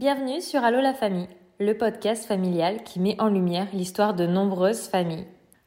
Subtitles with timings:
[0.00, 4.88] Bienvenue sur Allo la famille, le podcast familial qui met en lumière l'histoire de nombreuses
[4.88, 5.26] familles.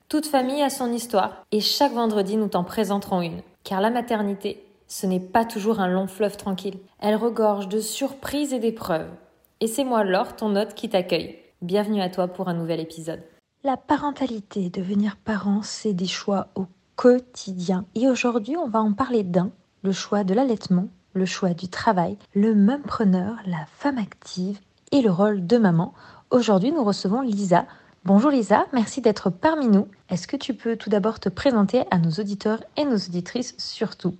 [0.09, 3.43] Toute famille a son histoire et chaque vendredi nous t'en présenterons une.
[3.63, 6.79] Car la maternité, ce n'est pas toujours un long fleuve tranquille.
[6.99, 9.11] Elle regorge de surprises et d'épreuves.
[9.59, 11.37] Et c'est moi Laure, ton hôte, qui t'accueille.
[11.61, 13.21] Bienvenue à toi pour un nouvel épisode.
[13.63, 16.65] La parentalité, devenir parent, c'est des choix au
[16.95, 17.85] quotidien.
[17.93, 19.51] Et aujourd'hui, on va en parler d'un,
[19.83, 24.59] le choix de l'allaitement le choix du travail, le preneur, la femme active
[24.91, 25.93] et le rôle de maman.
[26.29, 27.65] Aujourd'hui, nous recevons Lisa.
[28.05, 29.87] Bonjour Lisa, merci d'être parmi nous.
[30.09, 34.15] Est-ce que tu peux tout d'abord te présenter à nos auditeurs et nos auditrices surtout?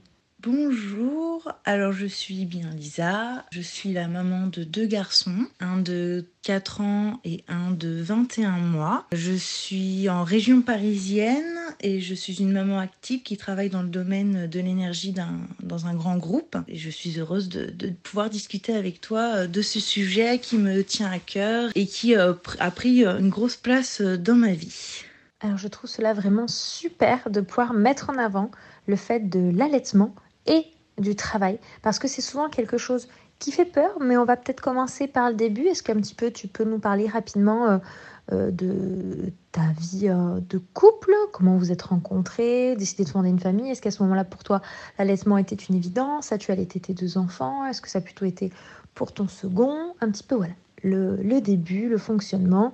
[0.46, 6.26] Bonjour, alors je suis bien Lisa, je suis la maman de deux garçons, un de
[6.42, 9.06] 4 ans et un de 21 mois.
[9.14, 13.88] Je suis en région parisienne et je suis une maman active qui travaille dans le
[13.88, 15.16] domaine de l'énergie
[15.62, 16.58] dans un grand groupe.
[16.68, 20.84] Et je suis heureuse de, pouvoir discuter avec toi euh, de ce sujet qui me
[20.84, 25.06] tient à cœur et qui euh, a pris euh, une grosse place dans ma vie.
[25.40, 28.52] Alors je trouve cela vraiment super de pouvoir mettre en avant
[28.88, 30.14] le fait de l'allaitement
[30.46, 30.66] et
[30.98, 31.60] du travail.
[31.82, 33.08] Parce que c'est souvent quelque chose
[33.40, 35.64] qui fait peur, mais on va peut-être commencer par le début.
[35.64, 37.78] Est-ce qu'un petit peu tu peux nous parler rapidement euh,
[38.32, 41.14] euh, de ta vie euh, de couple?
[41.34, 42.76] Comment vous êtes rencontrés?
[42.78, 43.70] Décidé de fonder une famille?
[43.70, 44.62] Est-ce qu'à ce, moment-là, pour toi,
[44.98, 46.32] l'allaitement était une évidence?
[46.32, 47.66] As-tu allaité tes deux enfants?
[47.66, 48.52] Est-ce que ça a plutôt été
[48.96, 49.94] pour ton second?
[50.00, 52.74] Un petit peu, voilà, le, le, début, le fonctionnement,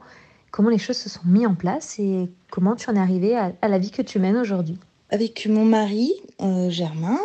[0.52, 3.68] comment les choses se sont mises en place et comment tu en es arrivé à
[3.68, 4.78] la vie que tu mènes aujourd'hui?
[5.10, 7.20] Avec mon mari, euh, Germain.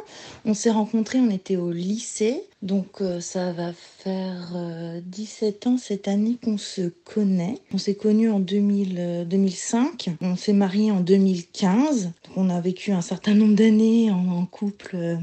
[0.45, 2.43] On s'est rencontrés, on était au lycée.
[2.63, 4.57] Donc euh, ça va faire
[5.05, 7.59] 17 euh, ans cette année qu'on se connaît.
[7.73, 10.11] On s'est connus en 2000, 2005.
[10.21, 12.05] On s'est mariés en 2015.
[12.05, 15.19] Donc on a vécu un certain nombre d'années en, couple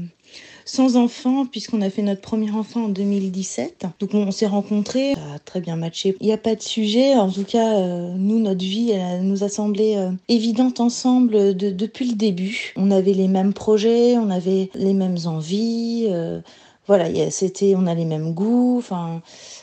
[0.64, 3.86] sans enfant puisqu'on a fait notre premier enfant en 2017.
[4.00, 6.16] Donc on, s'est rencontrés, ça a très bien matché.
[6.20, 9.44] Il n'y a pas de sujet, en tout cas euh, nous notre vie elle, nous
[9.44, 12.72] a semblé euh, évidente ensemble depuis le début.
[12.76, 16.06] On avait les mêmes projets, on avait les mêmes envies.
[16.08, 16.40] Euh,
[16.86, 18.76] voilà, c'était, on a les mêmes goûts.
[18.78, 19.20] Enfin,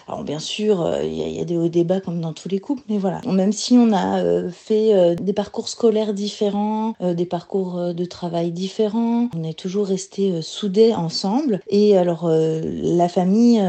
[0.07, 2.81] alors bien sûr, euh, il y, a des hauts débats comme dans tous les couples,
[2.90, 3.22] mais voilà.
[3.28, 8.52] Même si on a euh, fait euh, des parcours scolaires différents, des parcours de travail
[8.52, 11.59] différents, on est toujours resté soudés ensemble.
[11.68, 13.62] Et alors la famille,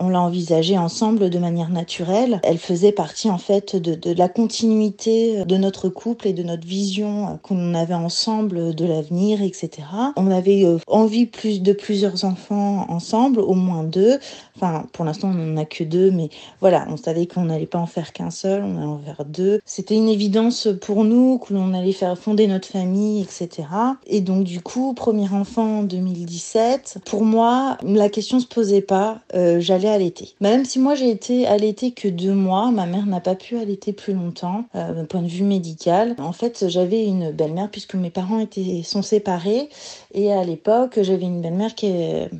[0.00, 2.40] on l'a envisagée ensemble de manière naturelle.
[2.42, 6.66] Elle faisait partie en fait de, de la continuité de notre couple et de notre
[6.66, 9.70] vision qu'on avait ensemble de l'avenir, etc.
[10.16, 14.18] On avait envie plus de plusieurs enfants ensemble, au moins deux.
[14.56, 16.30] Enfin, pour l'instant, on n'en a que deux, mais
[16.60, 19.60] voilà, on savait qu'on n'allait pas en faire qu'un seul, on allait en faire deux.
[19.64, 23.68] C'était une évidence pour nous que l'on allait faire fonder notre famille, etc.
[24.06, 29.20] Et donc, du coup, premier enfant en 2017, pour moi, la question se posait pas,
[29.34, 30.34] euh, j'allais allaiter.
[30.40, 33.92] Même si moi, j'ai été allaitée que deux mois, ma mère n'a pas pu allaiter
[33.92, 36.14] plus longtemps, euh, d'un point de vue médical.
[36.18, 39.68] En fait, j'avais une belle-mère puisque mes parents étaient, sont séparés.
[40.14, 42.30] Et à l'époque, j'avais une belle-mère qui est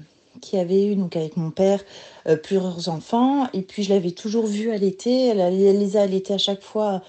[0.41, 1.80] qui avait eu, donc avec mon père,
[2.28, 3.48] euh, plusieurs enfants.
[3.52, 5.28] Et puis je l'avais toujours vue allaiter.
[5.28, 7.02] Elle, elle les a allaités à chaque fois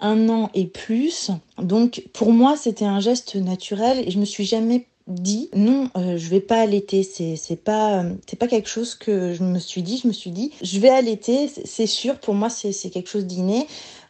[0.00, 1.30] un an et plus.
[1.58, 4.06] Donc pour moi, c'était un geste naturel.
[4.06, 7.02] Et je me suis jamais dit non euh, je vais pas allaiter.
[7.02, 9.98] C'est c'est pas c'est pas quelque chose que je me suis dit.
[10.02, 11.48] Je me suis dit je vais allaiter.
[11.64, 13.66] C'est sûr pour moi c'est quelque chose d'inné.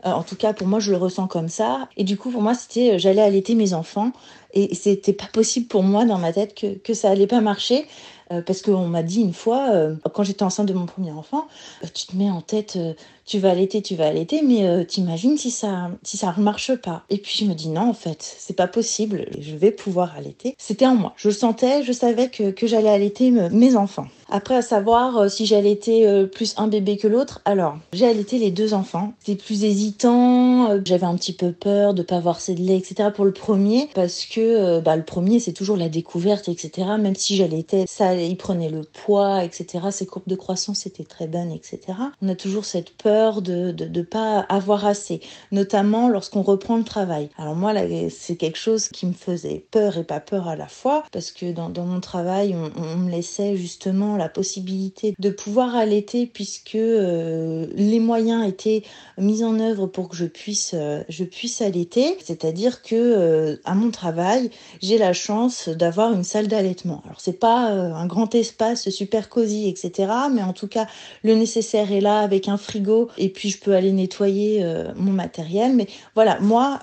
[0.07, 1.89] Euh, en tout cas pour moi je le ressens comme ça.
[1.97, 4.13] Et du coup pour moi c'était j'allais allaiter mes enfants.
[4.55, 7.87] Et c'était pas possible pour moi dans ma tête que que ça allait pas marcher.
[8.22, 11.47] euh, parce qu'on m'a dit une fois, euh, quand j'étais enceinte de mon premier enfant,
[11.85, 12.79] euh, tu te mets en tête,
[13.27, 17.03] tu vas allaiter, tu vas allaiter, mais t'imagines si ça, si ça ne marche pas.
[17.11, 20.55] Et puis je me dis non, en fait, c'est pas possible, je vais pouvoir allaiter.
[20.59, 21.13] C'était en moi.
[21.17, 24.07] Je le sentais, je savais que, que j'allais allaiter mes enfants.
[24.35, 28.39] Après, à savoir euh, si j'allaitais euh, plus un bébé que l'autre, alors j'ai allaité
[28.39, 29.13] les deux enfants.
[29.21, 33.11] C'était plus hésitant, euh, j'avais un petit peu peur de pas avoir assez de etc.
[33.15, 36.89] pour le premier, parce que bah, le premier c'est toujours la découverte, etc.
[36.99, 39.87] Même si j'allaitais, ça, il prenait le poids, etc.
[39.91, 41.81] Ses courbes de croissance étaient très bonnes, etc.
[42.21, 45.21] On a toujours cette peur de de pas avoir assez,
[45.51, 47.31] notamment lorsqu'on reprend le travail.
[47.37, 47.73] Alors moi,
[48.11, 51.53] c'est quelque chose qui me faisait peur et pas peur à la fois, parce que
[51.53, 57.67] dans, mon travail, on, on me laissait justement la possibilité de pouvoir allaiter puisque euh,
[57.75, 58.83] les moyens étaient
[59.19, 62.17] mis en œuvre pour que je puisse, euh, je puisse allaiter.
[62.23, 64.51] C'est-à-dire que euh, à mon travail,
[64.81, 67.03] j'ai la chance d'avoir une salle d'allaitement.
[67.05, 70.13] Alors c'est pas un grand espace super cosy, etc.
[70.31, 70.87] Mais en tout cas,
[71.25, 74.65] le nécessaire est là avec un frigo et puis je peux aller nettoyer
[74.97, 75.75] mon matériel.
[75.75, 76.79] Mais voilà, moi,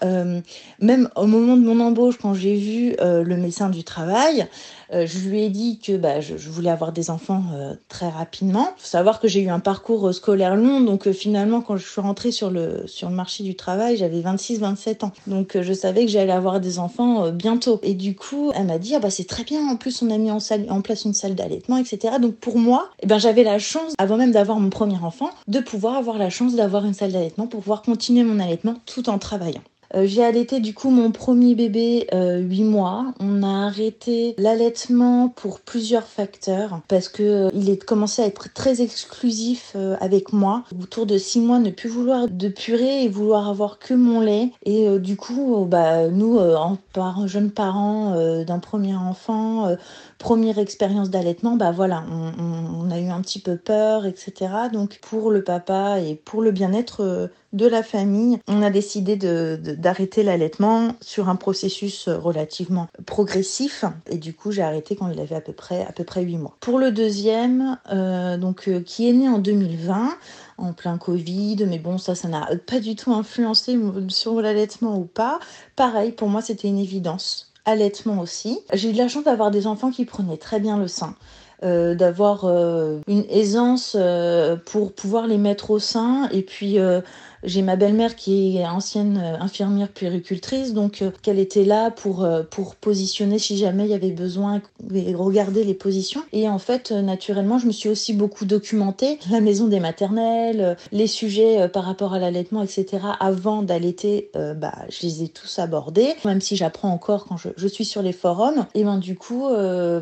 [0.80, 4.48] même au moment de mon embauche, quand j'ai vu le médecin du travail,
[4.92, 7.44] je lui ai dit que bah, je, voulais avoir des enfants
[7.88, 8.74] très rapidement.
[8.78, 12.02] Il faut savoir que j'ai eu un parcours scolaire long, donc finalement, quand je suis
[12.02, 15.12] rentrée sur le, sur le marché du travail, j'avais 26-27 ans.
[15.28, 17.80] Donc je savais que j'allais avoir des enfants bientôt.
[17.84, 20.18] Et du coup, elle m'a dit, ah bah c'est très bien, en plus on a
[20.18, 22.16] mis en, salle, en place une salle d'allaitement, etc.
[22.20, 25.60] Donc pour moi, eh ben, j'avais la chance, avant même d'avoir mon premier enfant, de
[25.60, 29.18] pouvoir avoir la chance d'avoir une salle d'allaitement pour pouvoir continuer mon allaitement tout en
[29.18, 29.62] travaillant.
[29.96, 33.14] Euh, j'ai allaité du coup mon premier bébé euh, 8 mois.
[33.20, 38.82] On a arrêté l'allaitement pour plusieurs facteurs parce que euh, est commencé à être très
[38.82, 40.64] exclusif euh, avec moi.
[40.80, 44.52] Autour de 6 mois, ne plus vouloir de purée et vouloir avoir que mon lait.
[44.64, 46.40] Et du coup, bah nous,
[47.26, 49.76] jeunes parents d'un premier enfant,
[50.18, 54.52] première expérience d'allaitement, bah voilà, on, a eu un petit peu peur, etc.
[54.72, 60.24] Donc pour le papa et pour le bien-être de la famille, on a décidé d'arrêter
[60.24, 63.86] l'allaitement sur un processus relativement progressif.
[64.10, 66.38] Et du coup, j'ai arrêté quand il avait à peu près, à peu près 8
[66.38, 66.56] mois.
[66.60, 70.10] Pour le deuxième, euh, donc, euh, qui est né en 2020,
[70.58, 73.80] en plein Covid, mais bon, ça, ça n'a pas du tout influencé
[74.10, 75.40] sur l'allaitement ou pas.
[75.76, 77.52] Pareil, pour moi, c'était une évidence.
[77.66, 78.60] Allaitement aussi.
[78.74, 81.16] J'ai eu de la chance d'avoir des enfants qui prenaient très bien le sein.
[81.62, 83.98] Euh, d'avoir une aisance
[84.66, 86.78] pour pouvoir les mettre au sein et puis
[87.44, 92.24] j'ai ma belle-mère qui est ancienne euh, infirmière puéricultrice, donc euh, qu'elle était là pour,
[92.24, 94.62] euh, pour positionner si jamais il y avait besoin
[94.94, 96.22] et regarder les positions.
[96.34, 99.20] Et en fait, naturellement, je me suis aussi beaucoup documentée.
[99.32, 103.00] La maison des maternelles, les sujets par rapport à l'allaitement, etc.
[103.20, 107.68] Avant d'allaiter, bah, je les ai tous abordés, même si j'apprends encore quand je, je,
[107.68, 108.66] suis sur les forums.
[108.74, 109.48] Et ben du coup,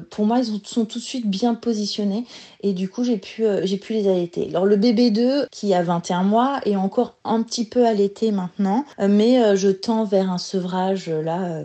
[0.10, 2.25] pour moi, ils sont tout de suite bien positionnés.
[2.67, 4.47] Et du coup, j'ai pu, j'ai pu les allaiter.
[4.49, 8.83] Alors le bébé 2, qui a 21 mois, est encore un petit peu allaité maintenant,
[8.99, 11.63] euh, mais euh, je tends vers un sevrage euh, là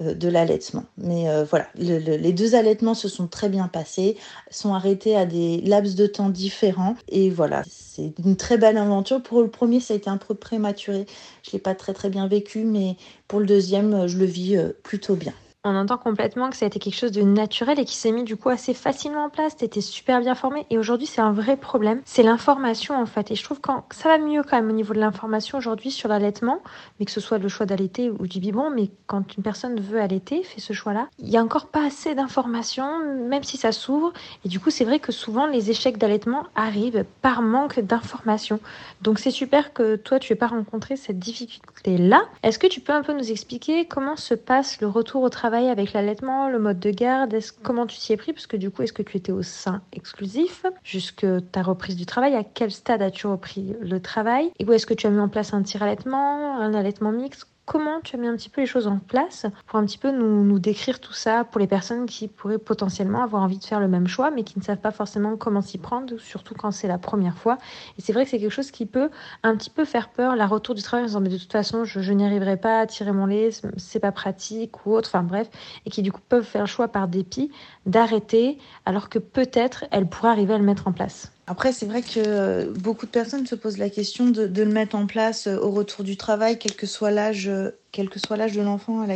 [0.00, 0.84] de l'allaitement.
[0.98, 4.16] Mais voilà, les deux allaitements se sont très bien passés,
[4.50, 9.22] sont arrêtés à des laps de temps différents, et voilà, c'est une très belle aventure.
[9.22, 11.06] Pour le premier, ça a été un peu prématuré,
[11.44, 12.96] je l'ai pas très très bien vécu, mais
[13.28, 15.34] pour le deuxième, je le vis plutôt bien
[15.64, 18.24] on entend complètement que ça a été quelque chose de naturel et qui s'est mis
[18.24, 19.56] du coup assez facilement en place.
[19.56, 22.00] T'étais super bien formé et aujourd'hui c'est un vrai problème.
[22.04, 23.30] C'est l'information en fait.
[23.30, 26.08] Et je trouve que ça va mieux quand même au niveau de l'information aujourd'hui sur
[26.08, 26.60] l'allaitement,
[26.98, 30.00] mais que ce soit le choix d'allaiter ou du biberon, mais quand une personne veut
[30.00, 32.98] allaiter, fait ce choix-là, il y a encore pas assez d'informations,
[33.28, 34.12] même si ça s'ouvre.
[34.44, 38.58] Et du coup c'est vrai que souvent les échecs d'allaitement arrivent par manque d'informations.
[39.00, 42.22] Donc c'est super que toi tu aies pas rencontré cette difficulté-là.
[42.42, 45.51] Est-ce que tu peux un peu nous expliquer comment se passe le retour au travail
[45.52, 48.32] avec l'allaitement, le mode de garde Comment tu t'y es pris?
[48.32, 50.64] Parce que du coup, est-ce que tu étais au sein exclusif?
[50.82, 54.50] Jusque ta reprise du travail À quel stade as-tu repris le travail?
[54.58, 57.51] Et où est-ce que tu as mis en place un tir-allaitement, un allaitement mixte?
[57.72, 60.10] Comment tu as mis un petit peu les choses en place pour un petit peu
[60.10, 63.80] nous, nous, décrire tout ça pour les personnes qui pourraient potentiellement avoir envie de faire
[63.80, 66.86] le même choix mais qui ne savent pas forcément comment s'y prendre, surtout quand c'est
[66.86, 67.56] la première fois.
[67.96, 69.08] Et c'est vrai que c'est quelque chose qui peut
[69.42, 71.84] un petit peu faire peur, la retour du travail en disant mais de toute façon
[71.84, 73.48] je, n'y arriverai pas à tirer mon lait,
[73.78, 75.48] c'est pas pratique ou autre, enfin bref,
[75.86, 77.50] et qui du coup peuvent faire le choix par dépit
[77.86, 81.32] d'arrêter alors que peut-être elles pourraient arriver à le mettre en place.
[81.46, 84.94] Après, c'est vrai que beaucoup de personnes se posent la question de, de, le mettre
[84.96, 87.50] en place au retour du travail, quel que soit l'âge
[87.92, 89.06] quel que soit l'âge de l'enfant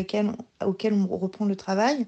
[0.65, 2.07] auquel on reprend le travail.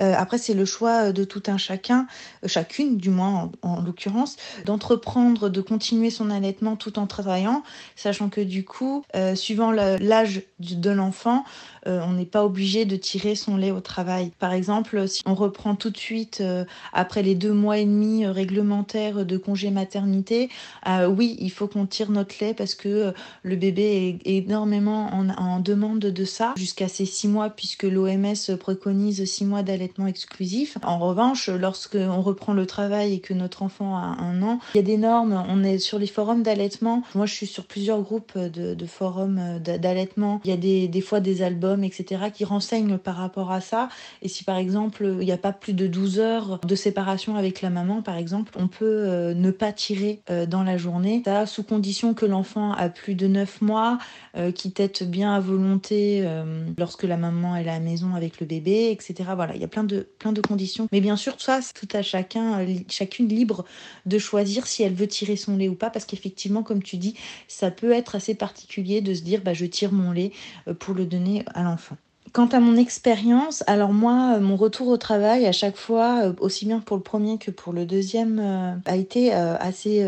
[0.00, 2.06] Euh, après, c'est le choix de tout un chacun,
[2.44, 7.62] euh, chacune du moins en, l'occurrence, d'entreprendre, de continuer son allaitement tout en travaillant,
[7.96, 11.44] sachant que du coup, euh, suivant l'âge de l'enfant,
[11.86, 14.32] on n'est pas obligé de tirer son lait au travail.
[14.38, 16.42] Par exemple, si on reprend tout de suite
[16.94, 20.48] après les deux mois et demi réglementaires de congé maternité,
[21.06, 23.12] oui, il faut qu'on tire notre lait parce que
[23.42, 28.56] le bébé est énormément en, en demande de ça jusqu'à ces six mois puisque l'OMS
[28.58, 30.78] préconise six mois d'allaitement exclusif.
[30.82, 34.78] En revanche, lorsque on reprend le travail et que notre enfant a un an, il
[34.78, 35.44] y a des normes.
[35.48, 37.02] On est sur les forums d'allaitement.
[37.14, 40.40] Moi, je suis sur plusieurs groupes de, forums d'allaitement.
[40.44, 43.88] Il y a des, fois des albums, etc., qui renseignent par rapport à ça.
[44.22, 47.62] Et si par exemple, il n'y a pas plus de 12 heures de séparation avec
[47.62, 51.22] la maman, par exemple, on peut euh, ne pas tirer euh, dans la journée.
[51.24, 53.98] Ça, sous condition que l'enfant a plus de 9 mois,
[54.36, 55.93] euh, qui tête bien à volonté
[56.24, 59.14] euh, lorsque la maman est à la maison avec le bébé, etc.
[59.34, 60.88] Voilà, il y a plein de, plein de conditions.
[60.92, 63.64] Mais bien sûr, ça, c'est tout à chacun, euh, chacune libre
[64.06, 67.14] de choisir si elle veut tirer son lait ou pas, parce qu'effectivement, comme tu dis,
[67.48, 70.32] ça peut être assez particulier de se dire, bah, je tire mon lait
[70.78, 71.96] pour le donner à l'enfant.
[72.32, 76.80] Quant à mon expérience, alors moi, mon retour au travail à chaque fois, aussi bien
[76.80, 80.04] pour le premier que pour le deuxième, a été assez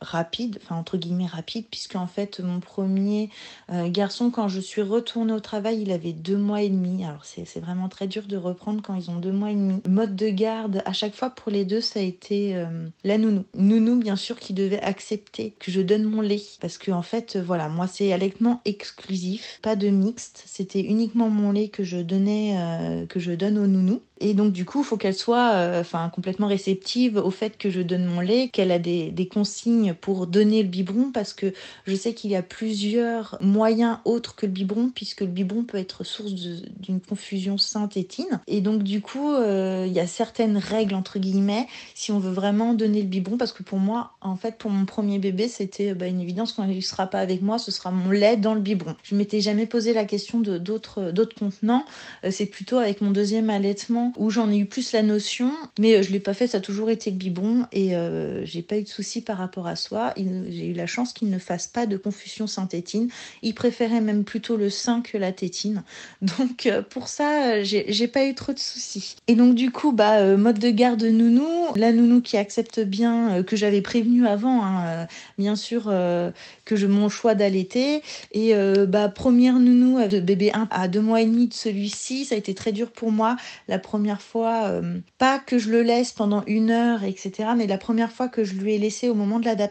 [0.00, 3.30] rapide, enfin entre guillemets rapide, puisque en fait mon premier
[3.70, 7.04] euh, garçon, quand je suis retournée au travail, il avait deux mois et demi.
[7.04, 9.80] Alors c'est vraiment très dur de reprendre quand ils ont deux mois et demi.
[9.88, 13.44] Mode de garde, à chaque fois pour les deux, ça a été euh, la nounou.
[13.54, 16.42] Nounou, bien sûr, qui devait accepter que je donne mon lait.
[16.60, 20.44] Parce que en fait, voilà, moi c'est allaitement exclusif, pas de mixte.
[20.46, 24.00] C'était uniquement mon lait que je donnais, euh, que je donne au nounou.
[24.20, 27.80] Et donc du coup, il faut qu'elle soit enfin complètement réceptive au fait que je
[27.80, 31.52] donne mon lait, qu'elle a des, des, consignes pour donner le biberon parce que
[31.86, 35.78] je sais qu'il y a plusieurs moyens autres que le biberon puisque le biberon peut
[35.78, 38.40] être source d'une confusion synthétine.
[38.46, 42.32] Et donc du coup, euh, il y a certaines règles entre guillemets si on veut
[42.32, 45.94] vraiment donner le biberon parce que pour moi, en fait, pour mon premier bébé, c'était
[45.94, 48.60] bah, une évidence il ne sera pas avec moi, ce sera mon lait dans le
[48.60, 48.96] biberon.
[49.02, 51.84] Je m'étais jamais posé la question d'autres d'autres contenants.
[52.24, 55.94] Euh, c'est plutôt avec mon deuxième allaitement où j'en ai eu plus la notion, mais
[55.94, 58.78] euh, je l'ai pas fait, ça a toujours été le biberon et euh, j'ai pas
[58.78, 60.12] eu de soucis par rapport à soi.
[60.16, 63.08] J'ai eu la chance qu'il ne fasse pas de confusion synthétine.
[63.42, 65.82] Il préférait même plutôt le sein que la tétine.
[66.22, 69.16] Donc euh, pour ça, j'ai pas eu trop de soucis.
[69.26, 73.56] Et donc du coup, bah mode de garde nounou, la nounou qui accepte bien, que
[73.56, 75.06] j'avais prévenu avant, hein,
[75.38, 78.02] bien sûr que je mon choix d'allaiter.
[78.32, 78.54] Et
[78.86, 82.38] bah première nounou de bébé 1 à 2 mois et demi de celui-ci, ça a
[82.38, 83.36] été très dur pour moi.
[83.68, 87.78] La première fois, euh, pas que je le laisse pendant une heure, etc., mais la
[87.78, 89.67] première fois que je lui ai laissé au moment de l'adaptation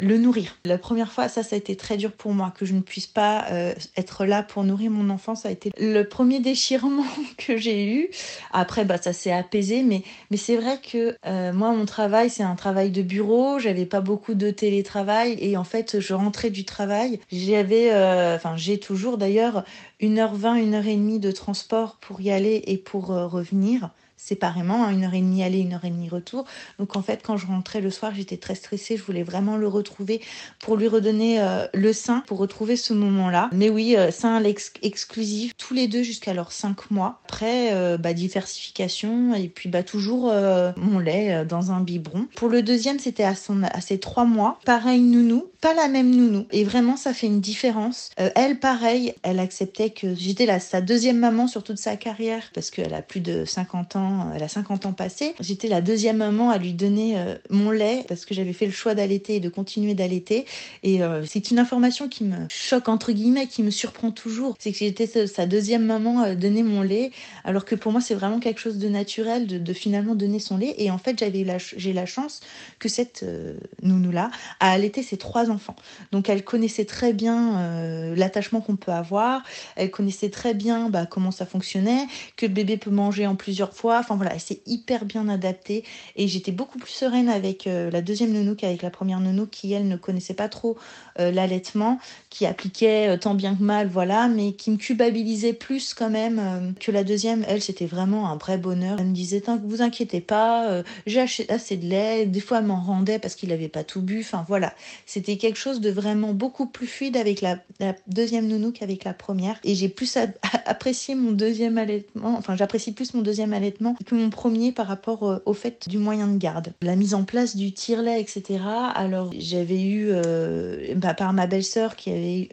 [0.00, 0.56] le nourrir.
[0.64, 3.06] La première fois, ça, ça a été très dur pour moi, que je ne puisse
[3.06, 5.34] pas euh, être là pour nourrir mon enfant.
[5.34, 7.04] Ça a été le premier déchirement
[7.38, 8.10] que j'ai eu.
[8.52, 12.42] Après, bah, ça s'est apaisé, mais, mais c'est vrai que euh, moi, mon travail, c'est
[12.42, 13.58] un travail de bureau.
[13.58, 17.20] J'avais pas beaucoup de télétravail et en fait, je rentrais du travail.
[17.30, 17.90] J'avais,
[18.34, 19.64] enfin, j'ai toujours d'ailleurs
[20.00, 25.14] 1h20, 1h30 de transport pour y aller et pour euh, revenir séparément, hein, une heure
[25.14, 26.46] et demie aller, une heure et demie retour.
[26.78, 28.96] Donc en fait, quand je rentrais le soir, j'étais très stressée.
[28.96, 30.20] Je voulais vraiment le retrouver
[30.58, 33.50] pour lui redonner euh, le sein, pour retrouver ce moment-là.
[33.52, 34.42] Mais oui, euh, sein
[34.82, 37.20] exclusif, tous les deux jusqu'à leurs cinq mois.
[37.24, 40.32] Après, euh, bah, diversification et puis bah, toujours
[40.76, 42.26] mon lait dans un biberon.
[42.36, 43.34] Pour le deuxième, c'était à,
[43.72, 44.58] à ses trois mois.
[44.64, 46.46] Pareil, nounou, pas la même nounou.
[46.50, 48.10] Et vraiment, ça fait une différence.
[48.16, 52.94] elle, pareil, elle acceptait que j'étais sa deuxième maman sur toute sa carrière parce qu'elle
[52.94, 55.34] a plus de 50 ans elle a 50 ans passés.
[55.40, 58.72] J'étais la deuxième maman à lui donner euh, mon lait parce que j'avais fait le
[58.72, 60.46] choix d'allaiter et de continuer d'allaiter.
[60.82, 64.56] Et euh, c'est une information qui me choque entre guillemets, qui me surprend toujours.
[64.58, 67.10] C'est que j'étais sa deuxième maman à donner mon lait,
[67.44, 70.74] alors que pour moi c'est vraiment quelque chose de naturel de, finalement donner son lait.
[70.78, 71.46] Et en fait j'avais
[71.76, 72.40] j'ai la chance
[72.78, 75.76] que cette euh, nounou là a allaité ses trois enfants.
[76.12, 79.42] Donc elle connaissait très bien l'attachement qu'on peut avoir.
[79.76, 83.74] Elle connaissait très bien bah, comment ça fonctionnait, que le bébé peut manger en plusieurs
[83.74, 85.84] fois Enfin voilà, s'est hyper bien adaptée
[86.16, 89.72] et j'étais beaucoup plus sereine avec euh, la deuxième nounou qu'avec la première nounou qui
[89.72, 90.76] elle ne connaissait pas trop
[91.18, 91.98] euh, l'allaitement,
[92.30, 96.74] qui appliquait euh, tant bien que mal, voilà, mais qui me culpabilisait plus quand même
[96.80, 97.44] que la deuxième.
[97.48, 98.96] Elle, c'était vraiment un vrai bonheur.
[98.98, 102.26] Elle me disait, vous inquiétez pas, j'ai acheté assez de lait.
[102.26, 104.20] Des fois, elle m'en rendait parce qu'il n'avait pas tout bu.
[104.20, 104.74] Enfin voilà,
[105.06, 107.58] c'était quelque chose de vraiment beaucoup plus fluide avec la,
[108.06, 109.58] deuxième nounou qu'avec la première.
[109.64, 110.16] Et j'ai plus
[110.66, 115.24] apprécié mon deuxième allaitement, enfin j'apprécie plus mon deuxième allaitement que mon premier par rapport
[115.24, 116.72] euh, au fait du moyen de garde.
[116.82, 118.60] La mise en place du tire-lait, etc.
[118.94, 122.48] Alors j'avais eu, euh, bah, par ma belle-sœur qui avait eu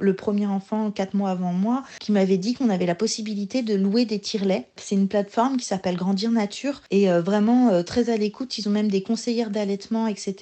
[0.00, 3.74] le premier enfant quatre mois avant moi, qui m'avait dit qu'on avait la possibilité de
[3.74, 4.68] louer des tire-lait.
[4.76, 8.58] C'est une plateforme qui s'appelle Grandir Nature et euh, vraiment très à l'écoute.
[8.58, 10.34] Ils ont même des conseillères d'allaitement, etc.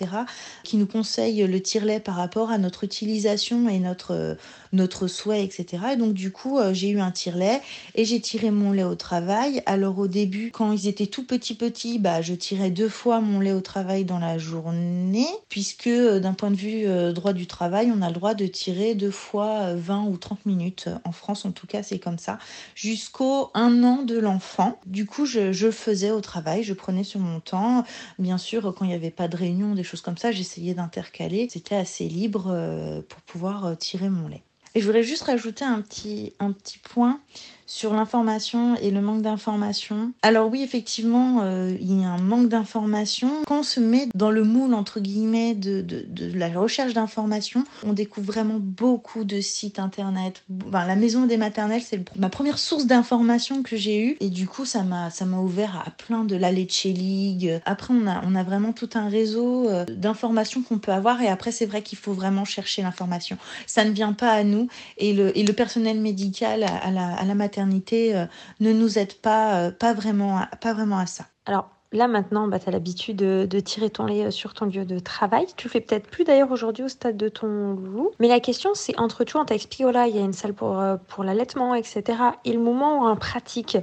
[0.65, 4.37] qui nous conseillent le tire-lait par rapport à notre utilisation et notre
[4.73, 5.83] notre souhait, etc.
[5.93, 7.61] Et donc du coup, j'ai eu un tire-lait
[7.95, 9.63] et j'ai tiré mon lait au travail.
[9.67, 13.41] Alors au début, quand ils étaient tout petits petits, bah, je tirais deux fois mon
[13.41, 17.47] lait au travail dans la journée, puisque euh, d'un point de vue euh, droit du
[17.47, 20.89] travail, on a le droit de tirer deux fois 20 euh, ou 30 minutes.
[21.05, 22.39] En France, en tout cas, c'est comme ça.
[22.75, 24.81] Jusqu'au un an de l'enfant.
[24.87, 27.85] Du coup, je, je faisais au travail, je prenais sur mon temps.
[28.19, 31.49] Bien sûr, quand il n'y avait pas de réunion, des choses comme ça, j'essayais d'intercaler.
[31.51, 34.43] C'était assez libre pour pouvoir tirer mon lait.
[34.75, 37.21] Et je voudrais juste rajouter un petit, un petit point
[37.67, 40.13] sur l'information et le manque d'information.
[40.23, 43.31] Alors oui, effectivement, euh, il y a un manque d'information.
[43.47, 46.05] Quand on se met dans le moule, entre guillemets, de, de,
[46.39, 50.43] la recherche d'information, on découvre vraiment beaucoup de sites internet.
[50.69, 54.17] Enfin, la maison des maternelles, c'est ma première source d'information que j'ai eue.
[54.21, 57.61] Et du coup, ça m'a, ouvert à plein de la Leche League.
[57.65, 61.23] Après, on a, on a vraiment tout un réseau euh, d'informations qu'on peut avoir.
[61.23, 63.39] Et après, c'est vrai qu'il faut vraiment chercher l'information.
[63.67, 64.69] Ça ne vient pas à nous.
[64.99, 68.27] Et le, et le personnel médical à la, à la maternelle euh,
[68.61, 71.25] ne nous aide pas, euh, pas, vraiment, pas vraiment à ça.
[71.47, 74.99] Alors, là maintenant, bah, tu as l'habitude de, tirer ton lait sur ton lieu de
[74.99, 75.47] travail.
[75.57, 78.11] Tu le fais peut-être plus d'ailleurs aujourd'hui au stade de ton loup.
[78.21, 80.55] Mais la question, c'est entre toi, on t'a expliqué, voilà, il y a une salle
[80.55, 82.03] pour, pour l'allaitement, etc.
[82.45, 83.77] Et le moment où en pratique,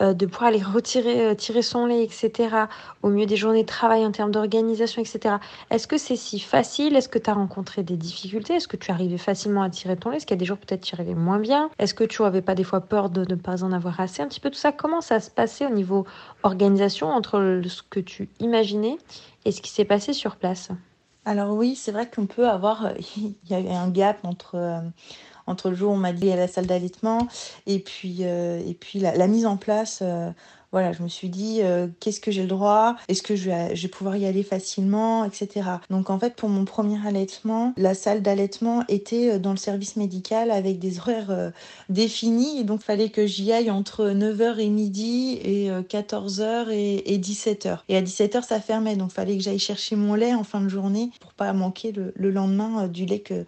[0.00, 2.48] euh, de pouvoir aller retirer, euh, tirer son lait, etc.,
[3.02, 5.36] au mieux des journées de travail en termes d'organisation, etc.
[5.70, 6.94] Est-ce que c'est si facile?
[6.96, 8.54] Est-ce que tu as rencontré des difficultés?
[8.54, 10.18] Est-ce que tu arrivais facilement à tirer ton lait?
[10.18, 11.70] Est-ce qu'il y a des jours peut-être tu arrivais moins bien?
[11.78, 14.22] Est-ce que tu n'avais pas des fois peur de ne pas en avoir assez?
[14.22, 16.06] Un petit peu tout ça, comment ça se passait au niveau
[16.44, 18.98] organisation entre ce que tu imaginais
[19.44, 20.70] et ce qui s'est passé sur place?
[21.24, 24.80] Alors oui, c'est vrai qu'on peut avoir, il y a un gap entre, euh,
[25.48, 27.26] entre le jour on m'a dit à la salle d'allaitement
[27.66, 30.00] et puis, euh, et puis la, mise en place.
[30.02, 30.30] Euh,
[30.70, 33.88] voilà, je me suis dit euh, qu'est-ce que j'ai le droit, est-ce que je vais,
[33.88, 35.66] pouvoir y aller facilement, etc.
[35.88, 40.50] Donc en fait, pour mon premier allaitement, la salle d'allaitement était dans le service médical
[40.50, 41.52] avec des horaires
[41.88, 47.78] définis et donc fallait que j'y aille entre 9h et midi et 14h et, 17h.
[47.88, 50.68] Et à 17h, ça fermait, donc fallait que j'aille chercher mon lait en fin de
[50.68, 53.46] journée pas manquer le, le lendemain du lait que,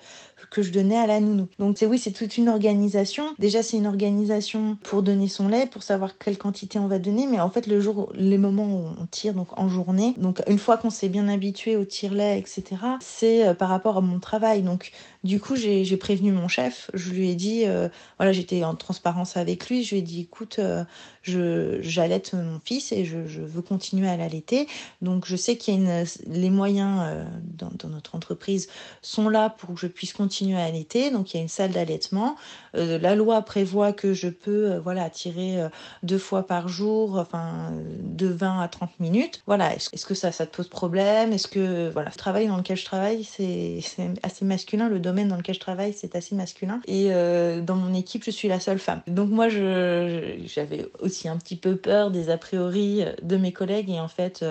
[0.51, 1.49] que je donnais à la nounou.
[1.59, 3.35] Donc c'est oui, c'est toute une organisation.
[3.39, 7.27] Déjà, c'est une organisation pour donner son lait, pour savoir quelle quantité on va donner,
[7.27, 10.59] mais en fait, le jour, les moments où on tire, donc en journée, donc une
[10.59, 12.65] fois qu'on s'est bien habitué au tire-lait, etc.,
[13.01, 14.63] c'est euh, par rapport à mon travail.
[14.63, 14.93] Donc
[15.23, 16.91] du coup, j'ai prévenu mon chef.
[16.95, 19.85] Je lui ai dit, euh, voilà, j'étais en transparence avec lui.
[19.85, 20.83] Je lui ai dit, écoute, euh,
[21.23, 24.67] je j'allaite mon fils et je, veux continuer à l'allaiter.
[25.03, 28.69] Donc, je sais qu'il y a les moyens euh, dans, dans, notre entreprise
[29.03, 31.11] sont là pour que je puisse continuer à allaiter.
[31.11, 32.37] Donc, il y a une salle d'allaitement.
[32.75, 35.59] la loi prévoit que je peux, voilà, tirer
[36.03, 39.43] deux fois par jour, enfin, de 20 à 30 minutes.
[39.47, 39.75] Voilà.
[39.75, 41.33] Est-ce que ça, ça te pose problème?
[41.33, 43.81] Est-ce que, voilà, le travail dans lequel je travaille, c'est
[44.23, 44.89] assez masculin.
[44.89, 46.81] Le domaine dans lequel je travaille, c'est assez masculin.
[46.87, 49.03] Et euh, dans mon équipe, je suis la seule femme.
[49.07, 53.91] Donc moi, j'avais aussi un petit peu peur des a priori de mes collègues.
[53.91, 54.45] Et en fait,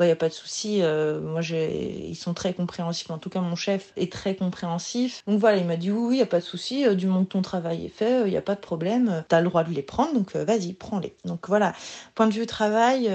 [0.00, 0.78] euh, il bah, n'y a pas de souci.
[0.82, 3.10] Euh, moi, ils sont très compréhensifs.
[3.10, 5.22] En tout cas, mon chef est très compréhensif.
[5.26, 6.86] Donc voilà, il m'a dit oui, il n'y a pas de souci.
[6.86, 9.24] Euh, du moment que ton travail est fait, il n'y a pas de problème.
[9.28, 11.14] Tu as le droit de les prendre, donc euh, vas-y, prends-les.
[11.24, 11.72] Donc voilà,
[12.14, 13.10] point de vue travail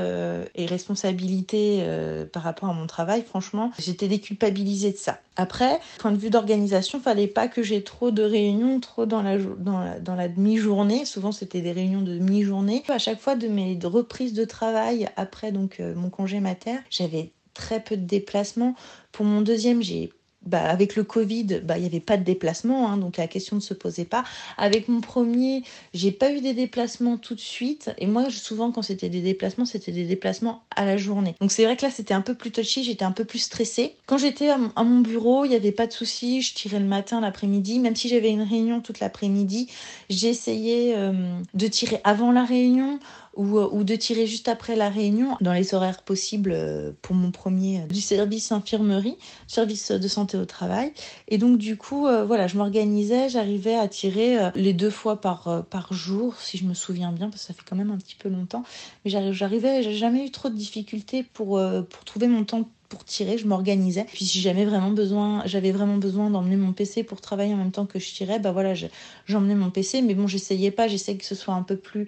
[0.55, 1.85] et responsabilité
[2.31, 5.19] par rapport à mon travail, franchement, j'étais déculpabilisée de ça.
[5.35, 9.37] Après, point de vue d'organisation, fallait pas que j'ai trop de réunions, trop dans la,
[9.37, 11.05] dans dans la demi-journée.
[11.05, 12.83] Souvent, c'était des réunions de demi-journée.
[12.89, 16.39] À chaque fois de mes reprises de travail après donc mon congé
[16.90, 18.75] j'avais très peu de déplacements.
[19.12, 20.12] Pour mon deuxième, j'ai
[20.46, 23.55] bah, avec le Covid, bah, il n'y avait pas de déplacement, hein, donc la question
[23.55, 24.25] ne se posait pas.
[24.57, 27.92] Avec mon premier, j'ai pas eu des déplacements tout de suite.
[27.98, 31.36] Et moi, souvent, quand c'était des déplacements, c'était des déplacements à la journée.
[31.40, 33.96] Donc c'est vrai que là, c'était un peu plus touchy, j'étais un peu plus stressée.
[34.05, 37.22] Quand j'étais à, mon bureau, il n'y avait pas de souci, je tirais le matin,
[37.22, 37.79] l'après-midi.
[37.79, 39.70] Même si j'avais une réunion toute l'après-midi,
[40.09, 41.14] j'essayais euh,
[41.53, 43.00] de tirer avant la réunion
[43.37, 47.31] euh, ou, de tirer juste après la réunion dans les horaires possibles euh, pour mon
[47.31, 49.17] premier euh, du service infirmerie,
[49.48, 50.93] service de santé au travail.
[51.27, 55.93] Et donc du coup, voilà, je m'organisais, j'arrivais à tirer les deux fois par, par
[55.93, 58.29] jour, si je me souviens bien, parce que ça fait quand même un petit peu
[58.29, 58.63] longtemps.
[59.03, 63.39] Mais j'arrivais, j'ai jamais eu trop de difficultés pour, pour trouver mon temps pour tirer,
[63.39, 64.05] je m'organisais.
[64.13, 67.72] Puis si j'avais vraiment besoin, j'avais vraiment besoin d'emmener mon PC pour travailler en même
[67.72, 68.74] temps que je tirais, bah voilà,
[69.25, 70.03] j'emmenais mon PC.
[70.03, 72.07] Mais bon, j'essayais pas, j'essayais que ce soit un peu plus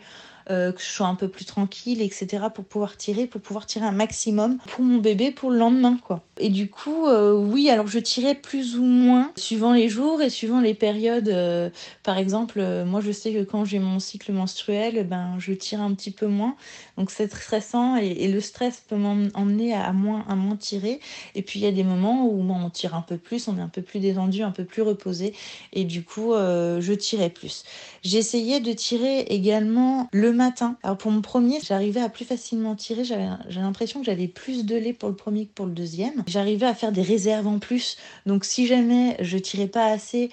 [0.49, 2.45] euh, que je sois un peu plus tranquille, etc.
[2.53, 6.23] pour pouvoir tirer, pour pouvoir tirer un maximum pour mon bébé pour le lendemain, quoi.
[6.38, 10.30] Et du coup, euh, oui, alors je tirais plus ou moins suivant les jours et
[10.30, 11.30] suivant les périodes.
[11.30, 11.69] Euh,
[12.04, 15.93] par exemple, moi je sais que quand j'ai mon cycle menstruel, ben je tire un
[15.93, 16.56] petit peu moins.
[16.98, 21.00] Donc c'est stressant et, le stress peut m'emmener à, moins, à moins tirer.
[21.36, 23.62] Et puis il y a des moments où on tire un peu plus, on est
[23.62, 25.34] un peu plus détendu, un peu plus reposé.
[25.71, 27.63] Et du coup, je tirais plus.
[28.04, 30.78] J'essayais de tirer également le matin.
[30.84, 33.04] Alors pour mon premier, j'arrivais à plus facilement tirer.
[33.04, 36.24] J'avais, l'impression que j'avais plus de lait pour le premier que pour le deuxième.
[36.27, 37.97] J'arrivais à faire des réserves en plus.
[38.25, 40.31] Donc si jamais je tirais pas assez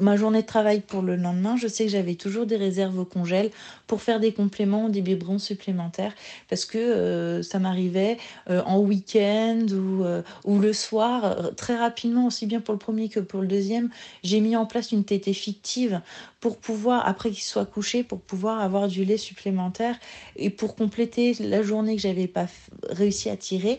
[0.00, 3.04] ma journée de travail pour le lendemain, je sais que j'avais toujours des réserves au
[3.04, 3.50] congèle
[3.92, 6.14] pour faire des compléments, des biberons supplémentaires.
[6.48, 8.16] Parce que euh, ça m'arrivait
[8.48, 13.10] euh, en week-end ou, euh, ou le soir, très rapidement, aussi bien pour le premier
[13.10, 13.90] que pour le deuxième,
[14.24, 16.00] j'ai mis en place une tétée fictive
[16.40, 19.98] pour pouvoir, après qu'il soit couché, pour pouvoir avoir du lait supplémentaire
[20.36, 22.46] et pour compléter la journée que j'avais pas
[22.88, 23.78] réussi à tirer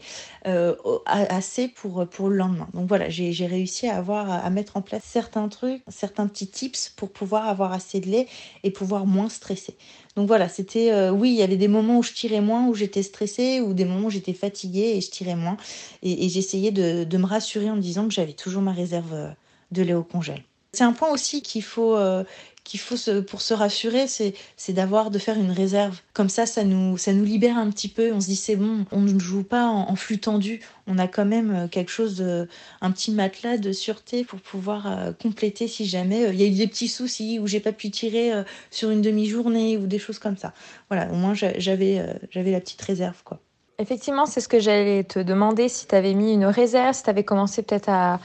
[1.05, 2.69] assez pour, pour le lendemain.
[2.73, 6.89] Donc voilà, j'ai réussi à avoir à mettre en place certains trucs, certains petits tips
[6.89, 8.27] pour pouvoir avoir assez de lait
[8.63, 9.75] et pouvoir moins stresser.
[10.15, 12.75] Donc voilà, c'était euh, oui, il y avait des moments où je tirais moins, où
[12.75, 15.57] j'étais stressée, ou des moments où j'étais fatiguée et je tirais moins.
[16.03, 19.29] Et, j'essayais de, me rassurer en me disant que j'avais toujours ma réserve euh,
[19.71, 20.43] de lait au congèle.
[20.73, 21.95] C'est un point aussi qu'il faut,
[22.63, 24.33] qu'il faut se, pour se rassurer, c'est,
[24.69, 25.99] d'avoir, de faire une réserve.
[26.13, 28.13] Comme ça, ça nous, ça nous libère un petit peu.
[28.13, 30.61] On se dit c'est bon, on ne joue pas en, flux tendu.
[30.87, 32.47] On a quand même euh, quelque chose de,
[32.81, 36.47] un petit matelas de sûreté pour pouvoir euh, compléter si jamais euh, il y a
[36.47, 38.31] eu des petits soucis ou j'ai pas pu tirer
[38.71, 40.53] sur une demi-journée ou des choses comme ça.
[40.89, 43.39] Voilà, au moins j'avais, j'avais la petite réserve quoi.
[43.79, 47.09] Effectivement, c'est ce que j'allais te demander si tu avais mis une réserve, si tu
[47.09, 48.19] avais commencé peut-être à,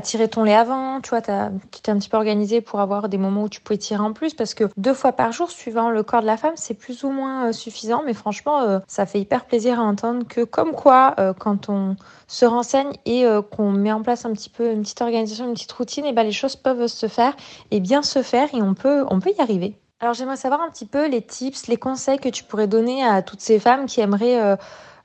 [0.00, 3.18] tirer ton lait avant, tu vois, tu t'es un petit peu organisé pour avoir des
[3.18, 6.02] moments où tu pouvais tirer en plus parce que deux fois par jour, suivant le
[6.04, 9.20] corps de la femme, c'est plus ou moins euh, suffisant, mais franchement, euh, ça fait
[9.20, 11.96] hyper plaisir à entendre que comme quoi, euh, quand on
[12.28, 15.72] se renseigne et qu'on met en place un petit peu une petite organisation, une petite
[15.72, 17.34] routine, et eh ben les choses peuvent se faire
[17.70, 19.76] et bien se faire et on peut, on peut y arriver.
[20.00, 23.20] Alors j'aimerais savoir un petit peu les tips, les conseils que tu pourrais donner à
[23.20, 24.56] toutes ces femmes qui aimeraient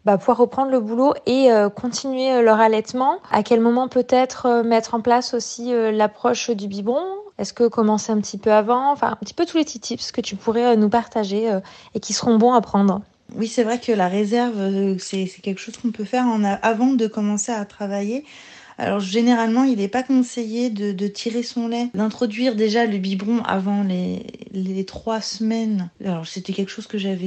[0.07, 3.19] bah, pouvoir reprendre le boulot et euh, continuer euh, leur allaitement.
[3.29, 7.03] À quel moment peut-être euh, mettre en place aussi l'approche du biberon?
[7.37, 8.89] Est-ce que commencer un petit peu avant?
[8.93, 11.51] Enfin, un petit peu tous les petits tips que tu pourrais nous partager
[11.93, 13.01] et qui seront bons à prendre.
[13.35, 16.25] Oui, c'est vrai que la réserve, c'est quelque chose qu'on peut faire
[16.63, 18.23] avant de commencer à travailler.
[18.77, 23.83] Alors généralement, il n'est pas conseillé de, tirer son lait, d'introduire déjà le biberon avant
[23.83, 25.89] les, trois semaines.
[26.03, 27.21] Alors c'était quelque chose que j'avais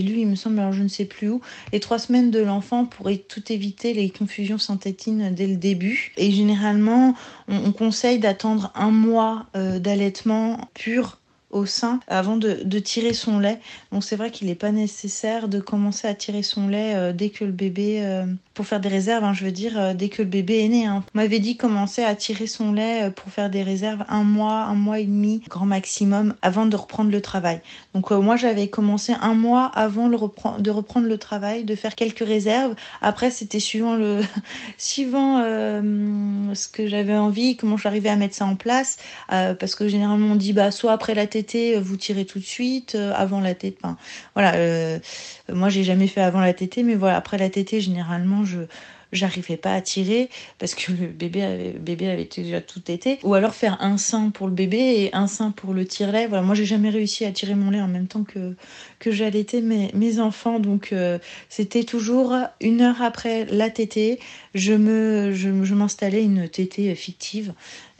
[0.00, 1.40] lu, il me semble, alors je ne sais plus où.
[1.72, 6.12] Les trois semaines de l'enfant pour tout éviter les confusions synthétines dès le début.
[6.16, 7.14] Et généralement,
[7.48, 11.18] on, conseille d'attendre un mois euh, d'allaitement pur
[11.50, 13.58] au sein avant de, tirer son lait.
[13.92, 17.30] Donc c'est vrai qu'il n'est pas nécessaire de commencer à tirer son lait euh, dès
[17.30, 20.22] que le bébé, euh, pour faire des réserves, hein, je veux dire, euh, dès que
[20.22, 20.86] le bébé est né.
[20.86, 21.02] Hein.
[21.14, 24.74] On m'avait dit commencer à tirer son lait pour faire des réserves un mois, un
[24.74, 27.60] mois et demi, grand maximum, avant de reprendre le travail.
[27.94, 30.16] Donc moi j'avais commencé un mois avant le
[30.58, 32.74] de reprendre le travail, de faire quelques réserves.
[33.00, 34.20] Après c'était suivant le
[34.78, 40.32] suivant ce que j'avais envie, comment j'arrivais à mettre ça en place, parce que généralement
[40.32, 43.54] on dit bah soit après la euh, vous tirez tout de suite, euh, avant la
[43.54, 43.78] tétée.
[43.82, 43.96] Enfin,
[44.34, 44.98] voilà, euh,
[45.52, 48.60] moi j'ai jamais fait avant la tétée, mais voilà, après la tétée, généralement, je
[49.12, 53.20] j'arrivais pas à tirer parce que le bébé avait, bébé avait déjà tout été.
[53.22, 56.26] Ou alors faire un sein pour le bébé et un sein pour le tire-lait.
[56.26, 58.56] Voilà, moi j'ai jamais réussi à tirer mon lait en même temps que,
[58.98, 60.58] que j'allaitais mes, mes enfants.
[60.58, 60.92] Donc
[61.48, 64.18] c'était toujours une heure après la tétée,
[64.54, 67.54] je me je, je m'installais une tétée fictive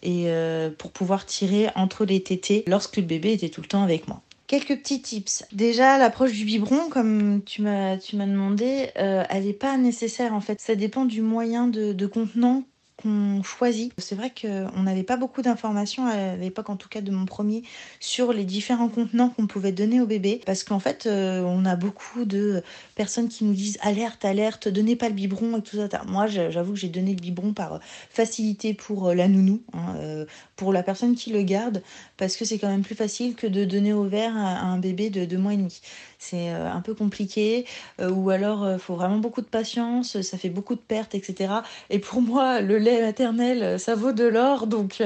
[0.07, 3.83] et euh, pour pouvoir tirer entre les tétés lorsque le bébé était tout le temps
[3.83, 4.23] avec moi.
[4.47, 5.45] Quelques petits tips.
[5.51, 10.61] Déjà, l'approche du biberon, comme tu m'as demandé, euh, elle n'est pas nécessaire en fait.
[10.61, 12.63] Ça dépend du moyen de contenant
[12.97, 13.93] qu'on choisit.
[13.99, 17.63] C'est vrai qu'on n'avait pas beaucoup d'informations à l'époque, en tout cas de mon premier,
[18.01, 20.41] sur les différents contenants qu'on pouvait donner au bébé.
[20.47, 22.63] Parce qu'en fait, euh, on a beaucoup de
[22.95, 26.03] personnes qui nous disent alerte, alerte, donnez pas le biberon et tout ça.
[26.07, 27.81] Moi, j'avoue que j'ai donné le biberon par
[28.11, 31.83] facilité pour euh, la nounou, hein, euh, pour la personne qui le garde,
[32.17, 35.11] parce que c'est quand même plus facile que de donner au verre à un bébé
[35.11, 35.81] de deux mois et demi
[36.19, 37.67] c'est euh, un peu compliqué,
[38.01, 41.15] euh, ou alors il euh, faut vraiment beaucoup de patience, ça fait beaucoup de pertes,
[41.15, 41.55] etc.
[41.91, 45.03] Et pour moi, le lait maternel, ça vaut de l'or, donc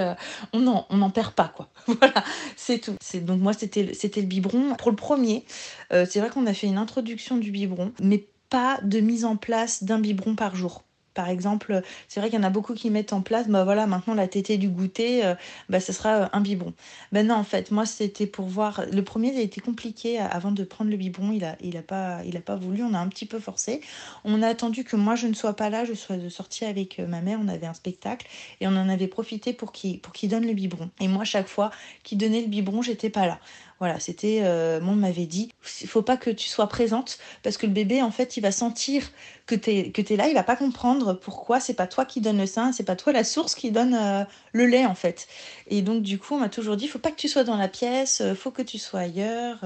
[0.53, 1.69] on n'en on perd pas, quoi.
[1.87, 2.25] voilà,
[2.57, 2.95] c'est tout.
[3.21, 4.75] Donc moi, c'était le biberon.
[4.77, 5.45] Pour le premier,
[5.91, 9.85] c'est vrai qu'on a fait une introduction du biberon, mais pas de mise en place
[9.85, 10.83] d'un biberon par jour.
[11.15, 13.87] Par exemple, c'est vrai qu'il y en a beaucoup qui mettent en place, bah voilà,
[13.87, 15.35] maintenant la tétée du goûter, euh,
[15.69, 16.73] bah ce sera euh, un biberon.
[17.13, 18.83] Ben non, en fait, moi c'était pour voir.
[18.93, 21.33] Le premier, a été compliqué avant de prendre le biberon.
[21.33, 22.83] Il a, il a pas, il a pas voulu.
[22.83, 23.81] On a un petit peu forcé.
[24.25, 27.07] On a attendu que moi je ne sois pas là, je sois sortie avec euh,
[27.07, 27.39] ma mère.
[27.43, 28.27] On avait un spectacle
[28.61, 30.91] et on en avait profité pour qu'il, pour donne le biberon.
[31.01, 31.71] Et moi, chaque fois
[32.03, 33.41] qu'il donnait le biberon, j'étais pas là.
[33.81, 37.65] Voilà, c'était, euh, on m'avait dit, il faut pas que tu sois présente parce que
[37.65, 39.11] le bébé, en fait, il va sentir
[39.47, 42.45] que tu es, là, il va pas comprendre pourquoi c'est pas toi qui donne le
[42.45, 45.29] sein, c'est pas toi la source qui donne euh, le lait, en fait.
[45.67, 47.69] Et donc, du coup, on m'a toujours dit, faut pas que tu sois dans la
[47.69, 49.61] pièce, euh, faut que tu sois ailleurs.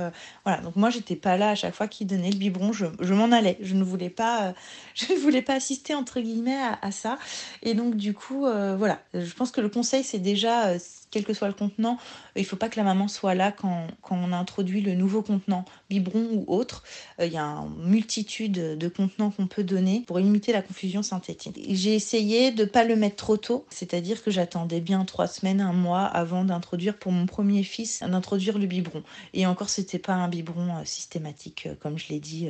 [0.45, 3.33] voilà, donc moi, j'étais pas là à chaque fois qu'il donnait le biberon, je, m'en
[3.33, 3.59] allais.
[3.63, 4.55] Je ne voulais pas,
[4.95, 7.19] je ne voulais pas assister, entre guillemets, à ça.
[7.63, 10.79] Et donc, du coup, voilà, je pense que le conseil, c'est déjà
[11.11, 11.99] quel que soit le contenant,
[12.37, 15.65] il ne faut pas que la maman soit là quand, on introduit le nouveau contenant,
[16.01, 16.83] biberon ou autre.
[17.21, 21.03] Euh, il y a une multitude de contenants qu'on peut donner pour limiter la confusion
[21.03, 21.59] synthétique.
[21.69, 25.61] J'ai essayé de ne pas le mettre trop tôt, c'est-à-dire que j'attendais bien trois semaines,
[25.61, 29.03] un mois avant d'introduire pour mon premier fils, d'introduire le biberon.
[29.33, 32.49] Et encore, c'était pas un biberon euh, systématique, euh, comme je l'ai dit.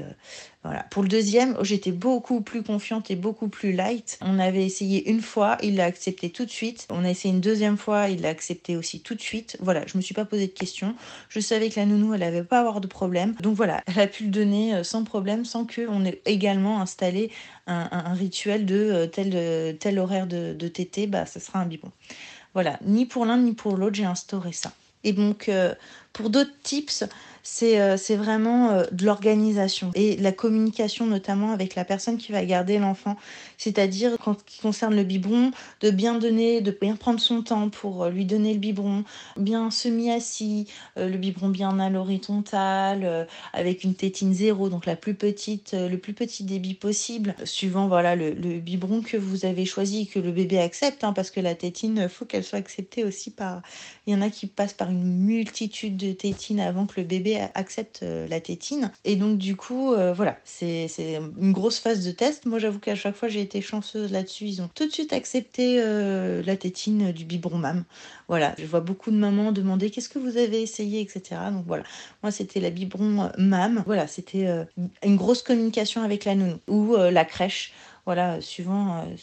[0.65, 0.85] Voilà.
[0.91, 4.19] Pour le deuxième, j'étais beaucoup plus confiante et beaucoup plus light.
[4.23, 6.87] On avait essayé une fois, il l'a accepté tout de suite.
[6.91, 9.59] On a essayé une deuxième fois, il l'a accepté aussi tout de suite.
[9.61, 10.95] Voilà, je me suis pas posé de questions.
[11.29, 13.34] Je savais que la nounou, elle avait pas avoir de problème.
[13.41, 17.31] Donc voilà, elle a pu le donner euh, sans problème, sans qu'on ait également installé
[17.67, 21.93] un, rituel de euh, tel, euh, tel horaire de, tété, bah ça sera un biberon.
[22.53, 24.73] Voilà, ni pour l'un ni pour l'autre, j'ai instauré ça.
[25.03, 25.51] Et donc,
[26.15, 27.05] pour d'autres tips,
[27.43, 32.79] c'est c'est vraiment de l'organisation et la communication notamment avec la personne qui va garder
[32.79, 33.17] l'enfant.
[33.65, 35.51] C'est-à-dire, quand qui concerne le biberon,
[35.81, 39.05] de bien donner, de bien prendre son temps pour lui donner le biberon,
[39.39, 45.73] bien semi-assis, le biberon bien à l'horizontale, avec une tétine zéro, donc la plus petite,
[45.73, 50.07] le plus petit débit possible, suivant voilà le, le biberon que vous avez choisi et
[50.07, 53.63] que le bébé accepte, hein, parce que la tétine, faut qu'elle soit acceptée aussi par.
[54.07, 57.47] Il y en a qui passent par une multitude de tétines avant que le bébé
[57.55, 58.91] accepte euh, la tétine.
[59.05, 60.89] Et donc, du coup, euh, voilà, c'est
[61.41, 62.45] une grosse phase de test.
[62.45, 64.45] Moi, j'avoue qu'à chaque fois, j'ai été chanceuse là-dessus.
[64.47, 67.85] Ils ont tout de suite accepté euh, la tétine du biberon mam.
[68.29, 71.41] Voilà, je vois beaucoup de mamans demander qu'est-ce que vous avez essayé, etc.
[71.53, 71.85] Donc voilà,
[72.23, 73.83] moi, c'était la biberon mam.
[73.87, 74.47] Voilà, c'était
[75.03, 77.73] une grosse communication avec la nounou ou la crèche
[78.07, 79.17] voilà, suivant euh,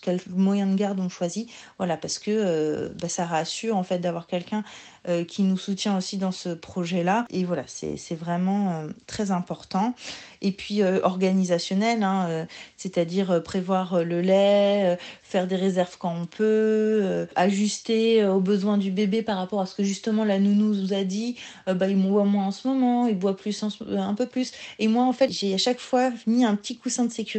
[0.00, 1.48] quel moyen de garde on choisit,
[1.78, 4.64] voilà, parce que euh, bah, ça rassure en fait d'avoir quelqu'un
[5.08, 7.26] euh, qui nous soutient aussi dans ce projet-là.
[7.30, 9.94] Et voilà, c'est vraiment très important.
[10.42, 18.24] Et puis organisationnel, hein, c'est-à-dire prévoir le lait, faire des réserves quand on peut, ajuster
[18.26, 21.36] aux besoins du bébé par rapport à ce que justement la nounou nous a dit.
[21.66, 23.64] bah, il boit moins en ce moment, il boit plus
[23.96, 24.52] un peu plus.
[24.78, 27.36] Et moi, en fait, j'ai à chaque fois mis un petit coussin de sécurité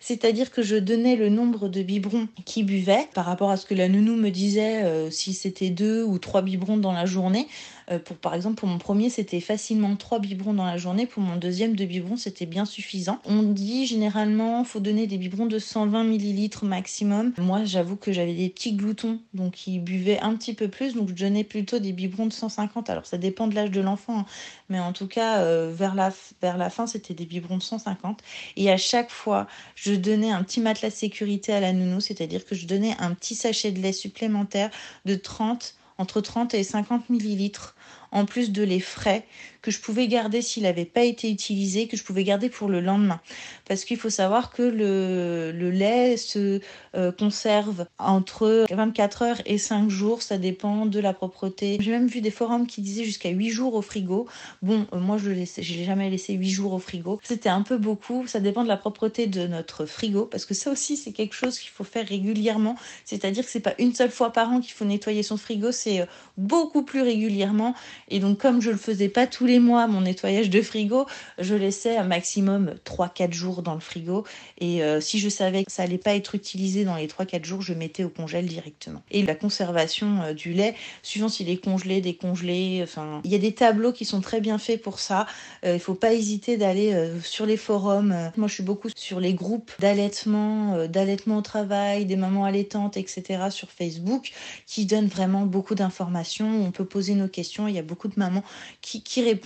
[0.00, 3.74] c'est-à-dire que je donnais le nombre de biberons qui buvaient par rapport à ce que
[3.74, 7.46] la nounou me disait euh, si c'était deux ou trois biberons dans la journée.
[7.90, 11.06] Euh, par exemple, pour mon premier, c'était facilement 3 biberons dans la journée.
[11.06, 13.20] Pour mon deuxième, 2 biberons, c'était bien suffisant.
[13.24, 17.32] On dit généralement, faut donner des biberons de 120 millilitres maximum.
[17.38, 20.94] Moi, j'avoue que j'avais des petits gloutons, donc ils buvaient un petit peu plus.
[20.94, 22.90] Donc, je donnais plutôt des biberons de 150.
[22.90, 24.26] Alors, ça dépend de l'âge de l'enfant, hein.
[24.68, 28.20] mais en tout cas, euh, vers, la, vers la fin, c'était des biberons de 150.
[28.56, 32.44] Et à chaque fois, je donnais un petit matelas de sécurité à la nounou, c'est-à-dire
[32.44, 34.70] que je donnais un petit sachet de lait supplémentaire
[35.04, 37.76] de 30 entre 30 et 50 millilitres
[38.10, 39.24] en plus de les frais
[39.62, 42.80] que je pouvais garder s'il n'avait pas été utilisé, que je pouvais garder pour le
[42.80, 43.20] lendemain.
[43.66, 46.60] Parce qu'il faut savoir que le, lait se
[46.96, 51.78] euh, conserve entre 24 heures et 5 jours, ça dépend de la propreté.
[51.80, 54.26] J'ai même vu des forums qui disaient jusqu'à 8 jours au frigo.
[54.60, 57.20] Bon, euh, moi je ne l'ai jamais laissé 8 jours au frigo.
[57.22, 60.70] C'était un peu beaucoup, ça dépend de la propreté de notre frigo, parce que ça
[60.72, 62.76] aussi c'est quelque chose qu'il faut faire régulièrement.
[63.04, 66.00] C'est-à-dire que c'est pas une seule fois par an qu'il faut nettoyer son frigo, c'est
[66.00, 67.74] euh, beaucoup plus régulièrement.
[68.08, 71.06] Et donc comme je le faisais pas tous les mois, mon nettoyage de frigo,
[71.38, 74.24] je laissais un maximum 3-4 jours dans le frigo.
[74.58, 77.62] Et euh, si je savais que ça allait pas être utilisé dans les 3-4 jours,
[77.62, 79.02] je mettais au congèle directement.
[79.10, 83.38] Et la conservation euh, du lait, suivant s'il est congelé, décongelé, enfin, il y a
[83.38, 85.26] des tableaux qui sont très bien faits pour ça.
[85.64, 88.30] Euh, il faut pas hésiter d'aller sur les forums.
[88.36, 93.50] Moi, je suis beaucoup sur les groupes d'allaitement, d'allaitement au travail, des mamans allaitantes, etc.
[93.50, 94.32] sur Facebook,
[94.66, 96.64] qui donnent vraiment beaucoup d'informations.
[96.64, 97.68] On peut poser nos questions.
[97.68, 98.44] Il y a beaucoup de mamans
[98.80, 99.41] qui, répondent.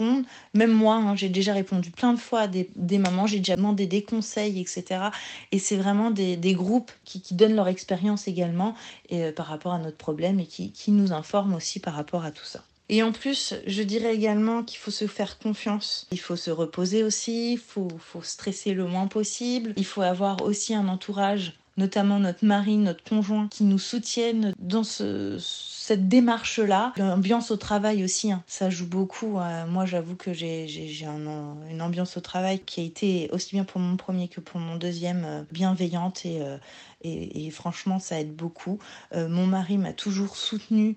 [0.54, 3.87] Même moi, hein, j'ai déjà répondu plein de fois à des, mamans, j'ai déjà demandé
[3.87, 5.11] des conseils, etc.
[5.52, 8.74] Et c'est vraiment des, groupes qui, donnent leur expérience également
[9.11, 12.30] et, euh, par rapport à notre problème et qui, nous informent aussi par rapport à
[12.30, 12.62] tout ça.
[12.88, 16.06] Et en plus, je dirais également qu'il faut se faire confiance.
[16.12, 19.72] Il faut se reposer aussi, il faut, faut stresser le moins possible.
[19.76, 24.85] Il faut avoir aussi un entourage notamment notre mari, notre conjoint, qui nous soutiennent dans
[24.85, 25.39] ce,
[25.87, 26.93] cette démarche-là.
[26.97, 29.39] L'ambiance au travail aussi, hein, ça joue beaucoup.
[29.39, 30.67] Euh, moi, j'avoue que j'ai
[31.05, 34.75] une ambiance au travail qui a été aussi bien pour mon premier que pour mon
[34.75, 36.59] deuxième euh, bienveillante euh,
[37.03, 38.81] et, et, franchement, ça aide beaucoup.
[39.15, 40.97] mon mari m'a toujours soutenue,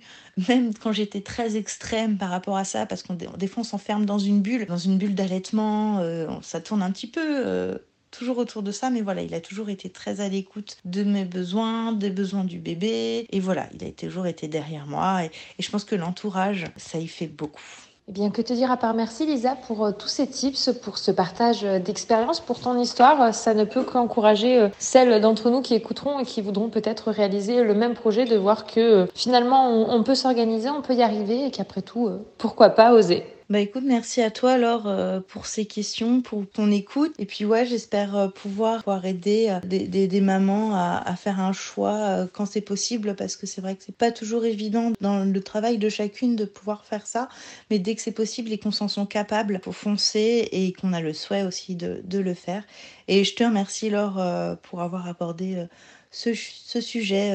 [0.50, 4.06] même quand j'étais très extrême par rapport à ça, parce qu'on des fois on s'enferme
[4.06, 6.02] dans une bulle, dans une bulle d'allaitement,
[6.42, 7.80] ça tourne un petit peu
[8.12, 11.26] toujours autour de ça, mais voilà, il a toujours été très à l'écoute de mes
[11.26, 15.70] besoins, des besoins du bébé, et voilà, il a toujours été derrière moi, et, je
[15.70, 17.62] pense que l'entourage, ça y fait beaucoup.
[18.08, 20.98] Eh bien, que te dire à part merci Lisa pour euh, tous ces tips, pour
[20.98, 23.36] ce partage euh, d'expérience, pour ton histoire.
[23.36, 27.64] Ça ne peut qu'encourager euh, celles d'entre nous qui écouteront et qui voudront peut-être réaliser
[27.64, 31.52] le même projet, de voir que finalement on peut s'organiser, on peut y arriver et
[31.52, 33.24] qu'après tout, pourquoi pas oser.
[33.50, 37.16] Bah écoute, merci à toi alors euh, pour ces questions, pour ton écoute.
[37.18, 42.28] Et puis ouais, j'espère euh, pouvoir, pouvoir aider euh, des, mamans à, faire un choix
[42.32, 45.80] quand c'est possible, parce que c'est vrai que c'est pas toujours évident dans le travail
[45.80, 47.28] de chacune de pouvoir faire ça.
[47.72, 51.02] Mais dès que c'est possible et qu'on s'en sent capable, faut foncer et qu'on a
[51.02, 52.64] le souhait aussi de, le faire.
[53.08, 54.24] Et je te remercie Laure
[54.62, 55.66] pour avoir abordé
[56.12, 57.34] ce, sujet.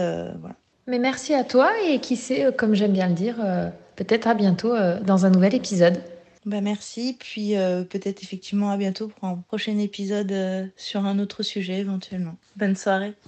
[0.87, 3.37] Mais merci à toi et qui sait, comme j'aime bien le dire,
[3.97, 6.03] peut-être à bientôt euh, dans un nouvel épisode.
[6.47, 11.19] Bah merci, puis euh, peut-être effectivement à bientôt pour un prochain épisode euh, sur un
[11.19, 12.37] autre sujet éventuellement.
[12.57, 13.15] Bonne soirée.